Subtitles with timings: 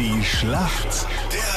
[0.00, 1.49] Die Schlacht der.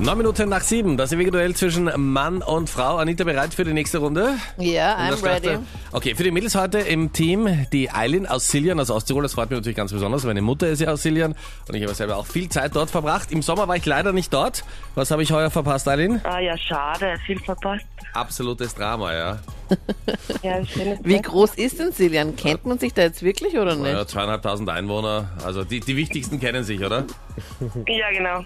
[0.00, 2.96] Neun Minuten nach sieben, das ewige Duell zwischen Mann und Frau.
[2.96, 4.34] Anita, bereit für die nächste Runde?
[4.58, 5.58] Ja, der I'm ready.
[5.92, 9.22] Okay, für die Mädels heute im Team die Eileen aus Siljan, aus Osttirol.
[9.22, 10.24] Das freut mich natürlich ganz besonders.
[10.24, 11.36] Meine Mutter ist ja aus Siljan
[11.68, 13.30] und ich habe selber auch viel Zeit dort verbracht.
[13.30, 14.64] Im Sommer war ich leider nicht dort.
[14.96, 16.20] Was habe ich heuer verpasst, Eileen?
[16.24, 17.86] Ah ja, schade, viel verpasst.
[18.12, 19.38] Absolutes Drama, ja.
[20.42, 20.58] Ja,
[21.02, 22.36] Wie groß ist denn Siljan?
[22.36, 23.92] Kennt man sich da jetzt wirklich oder nicht?
[23.92, 25.30] ja zweieinhalbtausend Einwohner.
[25.44, 27.04] Also die, die wichtigsten kennen sich, oder?
[27.86, 28.44] Ja, genau.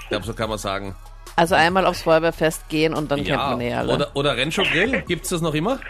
[0.00, 0.94] Ich glaube, so kann man sagen.
[1.36, 3.92] Also einmal aufs Feuerwehrfest gehen und dann kennt Ja, man eh alle.
[3.94, 5.80] oder, oder Renschow Grill, gibt's das noch immer?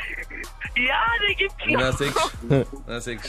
[0.77, 1.99] Ja, die gibt's Na, noch.
[1.99, 2.33] sechs.
[2.87, 3.29] Na, sechs.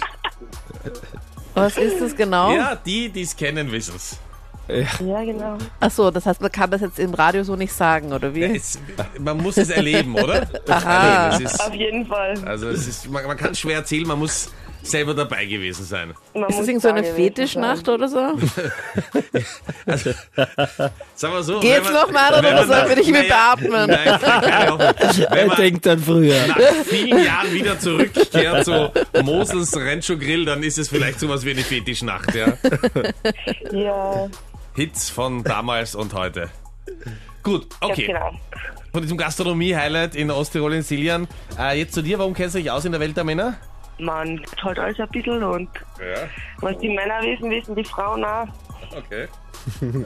[1.53, 2.53] Was ist das genau?
[2.55, 4.19] Ja, die, die es kennen, wissen's.
[4.67, 5.57] Ja, genau.
[5.79, 8.43] Ach so, das heißt, man kann das jetzt im Radio so nicht sagen, oder wie?
[8.45, 8.79] Es,
[9.19, 10.47] man muss es erleben, oder?
[10.67, 11.27] Aha.
[11.29, 12.33] Also, es ist, Auf jeden Fall.
[12.45, 14.49] also es ist, man, man kann schwer erzählen, man muss
[14.87, 16.13] selber dabei gewesen sein.
[16.33, 17.95] Man Ist das irgend so eine Fetischnacht sein.
[17.95, 18.19] oder so?
[19.85, 20.11] Also,
[21.15, 21.59] sagen wir so.
[21.59, 23.89] Geht's wenn noch, Mann, oder man wir dich mit naja, beatmen?
[23.89, 24.19] Nein,
[25.29, 26.47] wenn Er man denkt dann früher.
[26.47, 28.91] nach vielen Jahren wieder zurückkehrt zu
[29.23, 32.53] Mosels Rancho Grill, dann ist es vielleicht sowas wie eine Fetischnacht, ja.
[33.71, 34.29] Ja,
[34.75, 36.49] Hits von damals und heute.
[37.43, 38.07] Gut, okay.
[38.07, 38.39] ganz genau.
[38.91, 41.27] Von diesem Gastronomie-Highlight in Osttirol in Siljan.
[41.59, 43.55] Äh, jetzt zu dir, warum kennst du dich aus in der Welt der Männer?
[43.97, 46.27] Man gibt halt alles ein bisschen und Ja,
[46.59, 48.47] was die Männer wissen, wissen die Frauen auch.
[48.97, 49.27] okay.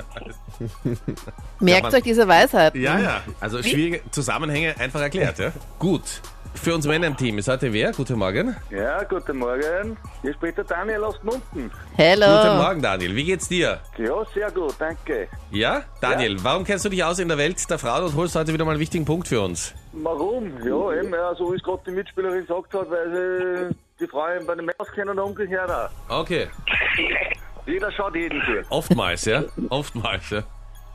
[1.60, 2.76] Merkt man- euch diese Weisheit.
[2.76, 3.22] Ja, ja.
[3.40, 5.52] Also schwierige Zusammenhänge einfach erklärt, ja?
[5.78, 6.22] Gut.
[6.56, 7.92] Für uns Männer im Team ist heute wer?
[7.92, 8.56] Guten Morgen.
[8.72, 9.96] Ja, guten Morgen.
[10.24, 11.72] Hier spricht der Daniel aus Gmunden.
[11.96, 12.26] Hello.
[12.26, 13.16] Guten Morgen, Daniel.
[13.16, 13.80] Wie geht's dir?
[13.98, 15.28] Ja, sehr gut, danke.
[15.52, 15.84] Ja?
[16.02, 18.66] Daniel, warum kennst du dich aus in der Welt der Frauen und holst heute wieder
[18.66, 19.73] mal einen wichtigen Punkt für uns?
[19.94, 20.52] Warum?
[20.66, 24.46] Ja, eben, ja, so wie es gerade die Mitspielerin gesagt hat, weil sie die Frauen
[24.46, 25.92] bei den Männern kennen und umgekehrt.
[26.10, 26.48] Okay.
[27.70, 28.64] Jeder schaut jeden zu.
[28.70, 29.44] Oftmals, ja?
[29.70, 30.44] Oftmals, ja.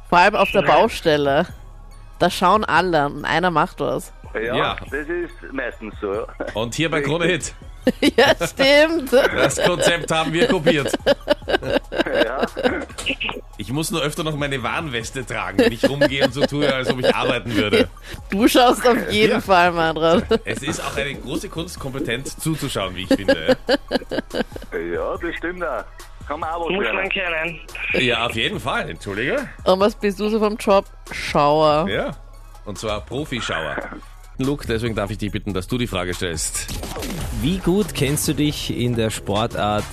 [0.09, 1.47] Vor allem auf der Baustelle.
[2.19, 4.13] Da schauen alle und einer macht was.
[4.35, 4.77] Ja, Ja.
[4.91, 6.27] das ist meistens so.
[6.55, 7.55] Und hier bei Krone Hit.
[8.17, 9.13] ja, stimmt.
[9.13, 10.93] Das Konzept haben wir kopiert.
[12.25, 12.47] ja.
[13.59, 16.91] Ich muss nur öfter noch meine Warnweste tragen, wenn ich rumgehe und so tue, als
[16.91, 17.89] ob ich arbeiten würde.
[18.31, 19.41] Du schaust auf jeden Ja.
[19.41, 20.25] Fall, Manfred.
[20.45, 23.57] Es ist auch eine große Kunst, kompetent zuzuschauen, wie ich finde.
[24.73, 25.85] ja, das stimmt auch.
[26.27, 27.61] Kann man auch was Muss man kennen.
[27.93, 28.91] Ja, auf jeden Fall.
[28.91, 29.49] Entschuldige.
[29.65, 30.87] Und was bist du so vom Job?
[31.13, 31.89] Schauer.
[31.89, 32.13] Ja.
[32.65, 33.77] Und zwar Profischauer.
[34.39, 36.67] Luke, deswegen darf ich dich bitten, dass du die Frage stellst.
[37.41, 39.85] Wie gut kennst du dich in der Sportart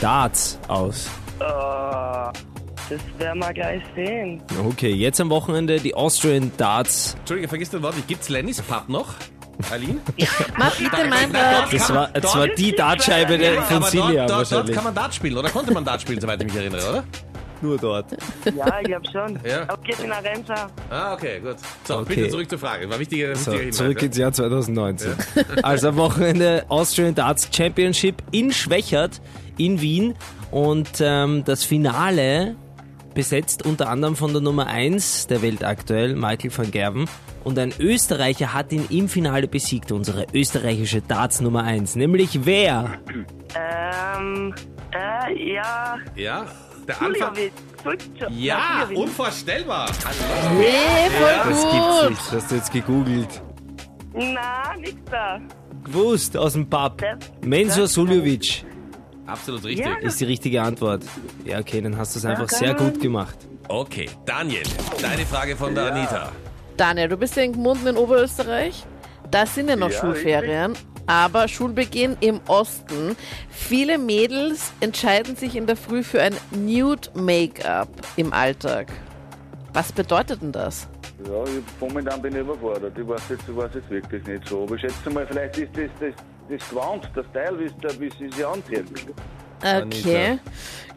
[0.00, 1.08] Darts aus?
[1.40, 4.42] Äh, das werden wir gleich sehen.
[4.64, 7.14] Okay, jetzt am Wochenende die Austrian Darts.
[7.20, 7.94] Entschuldige, vergiss den Wort.
[8.06, 9.14] Gibt's Lennys Pub noch?
[9.70, 9.98] Aline?
[10.58, 11.72] Mach bitte, Manfred.
[11.72, 15.14] Das war, das war die Dartscheibe der- von Silja dort, dort, dort kann man Dart
[15.14, 17.04] spielen, oder konnte man Dart spielen, soweit ich mich erinnere, oder?
[17.62, 18.06] Nur dort.
[18.56, 19.38] Ja, ich glaube schon.
[19.44, 19.64] Ja.
[19.68, 20.70] Aber geht in Arenza.
[20.88, 21.56] Ah, okay, gut.
[21.84, 22.14] So, Okay.
[22.14, 22.88] bitte zurück zur Frage.
[22.88, 24.06] War wichtiger, So, wichtiger zurück ja?
[24.06, 25.12] ins Jahr 2019.
[25.62, 29.20] Also am Wochenende Austrian Darts Championship in Schwächert
[29.58, 30.14] in Wien
[30.50, 32.56] und ähm, das Finale
[33.12, 37.08] besetzt unter anderem von der Nummer 1 der Welt aktuell, Michael van Gerven.
[37.44, 41.96] Und ein Österreicher hat ihn im Finale besiegt, unsere österreichische Darts Nummer 1.
[41.96, 42.98] Nämlich wer?
[43.54, 44.54] Ähm,
[44.92, 45.96] äh, ja.
[46.16, 46.46] Ja,
[46.86, 47.34] der Anfang.
[48.30, 49.90] Ja, unvorstellbar.
[50.58, 51.72] Nee, voll Das gut.
[51.72, 52.20] gibt's nicht.
[52.20, 53.42] Das hast du jetzt gegoogelt.
[54.12, 55.40] Na, nix da.
[55.84, 56.98] Gewusst, aus dem Pub.
[56.98, 58.64] Das, Mensur das- Suljovic
[59.26, 59.86] Absolut richtig.
[59.86, 59.94] Ja.
[60.00, 61.04] ist die richtige Antwort.
[61.44, 63.38] Ja, okay, dann hast du es einfach sehr gut gemacht.
[63.68, 64.64] Okay, Daniel,
[65.00, 66.32] deine Frage von der Anita.
[66.80, 68.86] Daniel, du bist ja in Gmunden in Oberösterreich.
[69.30, 70.72] Da sind ja noch Ja, Schulferien,
[71.06, 73.16] aber Schulbeginn im Osten.
[73.50, 78.90] Viele Mädels entscheiden sich in der Früh für ein Nude Make-up im Alltag.
[79.74, 80.88] Was bedeutet denn das?
[81.26, 82.96] Ja, ich, momentan bin ich überfordert.
[82.96, 84.62] Ich weiß jetzt, ich weiß jetzt wirklich nicht so.
[84.62, 86.14] Aber ich schätze mal, vielleicht ist das das,
[86.48, 88.46] das Gewand, das Teil, wie sie sich
[89.62, 90.38] Okay.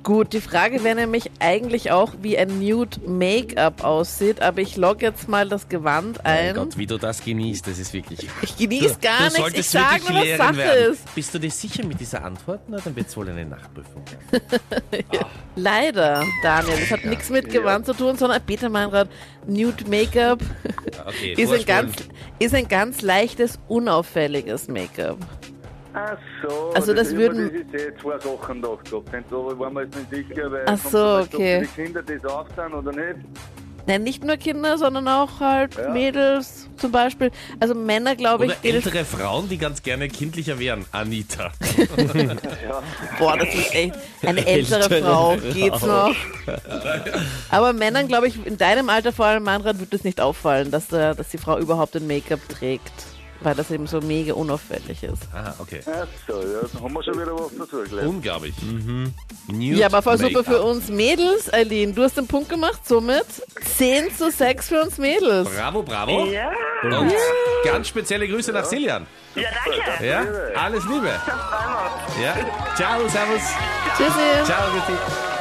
[0.04, 5.06] Gut, die Frage wäre nämlich eigentlich auch, wie ein Nude Make-up aussieht, aber ich logge
[5.06, 6.56] jetzt mal das Gewand ein.
[6.56, 8.28] Gott, wie du das genießt, das ist wirklich.
[8.42, 10.92] ich genieße gar du nichts, ich sage nur, was Sache werden.
[10.92, 11.16] ist.
[11.16, 12.60] Bist du dir sicher mit dieser Antwort?
[12.68, 14.04] Na, dann wird es wohl eine Nachprüfung.
[15.56, 19.08] Leider, Daniel, das hat nichts mit Gewand zu tun, sondern Peter Meinrad,
[19.48, 20.42] Nude Make-up
[21.08, 21.66] Okay, ist ein, vorspulen.
[21.66, 21.94] ganz,
[22.40, 25.18] ist ein ganz leichtes, unauffälliges Make-up.
[25.94, 26.72] Ach so.
[26.74, 29.14] Also das ist würden- immer diese eh zwei Sachen gedacht gehabt.
[29.14, 31.58] Denn da waren wir jetzt nicht sicher, weil Ach so, okay.
[31.58, 33.20] ob die Kinder das auch sind oder nicht.
[33.86, 37.32] Nein, nicht nur Kinder, sondern auch halt Mädels zum Beispiel.
[37.60, 40.86] Also Männer, glaube ich, ältere Frauen, die ganz gerne kindlicher wären.
[40.94, 41.52] Anita.
[43.20, 43.96] Boah, das ist echt
[44.26, 45.36] eine ältere Ältere Frau.
[45.54, 46.16] Geht's noch?
[47.52, 50.88] Aber Männern, glaube ich, in deinem Alter vor allem, Manfred, wird es nicht auffallen, dass,
[50.88, 52.94] der, dass die Frau überhaupt ein Make-up trägt.
[53.44, 55.24] Weil das eben so mega unauffällig ist.
[55.34, 55.82] Ah, okay.
[55.86, 58.08] Ach so, ja, dann haben wir schon wieder was dazu.
[58.08, 58.54] Unglaublich.
[59.48, 60.46] Nude Ja, aber voll super Make-up.
[60.56, 61.94] für uns Mädels, Eileen.
[61.94, 63.26] Du hast den Punkt gemacht, somit
[63.78, 65.50] 10 zu 6 für uns Mädels.
[65.50, 66.26] Bravo, bravo.
[66.26, 66.50] Ja,
[66.84, 67.12] Und
[67.66, 69.06] ganz spezielle Grüße nach Siljan.
[69.36, 70.06] ja danke.
[70.08, 70.24] Ja,
[70.62, 71.10] alles Liebe.
[72.22, 72.36] Ja,
[72.76, 73.42] ciao, servus.
[73.98, 74.46] Tschüssi.
[74.46, 75.33] Ciao, Christi.